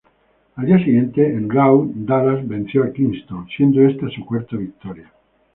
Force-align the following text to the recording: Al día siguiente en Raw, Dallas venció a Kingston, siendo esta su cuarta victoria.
Al 0.55 0.65
día 0.65 0.79
siguiente 0.79 1.23
en 1.31 1.47
Raw, 1.47 1.91
Dallas 1.93 2.47
venció 2.47 2.83
a 2.83 2.91
Kingston, 2.91 3.47
siendo 3.55 3.85
esta 3.87 4.09
su 4.09 4.25
cuarta 4.25 4.55
victoria. 4.57 5.13